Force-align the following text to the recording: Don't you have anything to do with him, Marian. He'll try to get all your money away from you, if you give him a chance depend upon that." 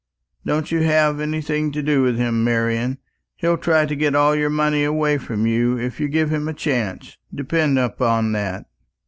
Don't 0.47 0.71
you 0.71 0.79
have 0.81 1.19
anything 1.19 1.71
to 1.73 1.83
do 1.83 2.01
with 2.01 2.17
him, 2.17 2.43
Marian. 2.43 2.97
He'll 3.35 3.55
try 3.55 3.85
to 3.85 3.95
get 3.95 4.15
all 4.15 4.33
your 4.35 4.49
money 4.49 4.83
away 4.83 5.19
from 5.19 5.45
you, 5.45 5.77
if 5.77 5.99
you 5.99 6.07
give 6.07 6.31
him 6.31 6.47
a 6.47 6.55
chance 6.55 7.19
depend 7.35 7.77
upon 7.77 8.31
that." 8.31 8.65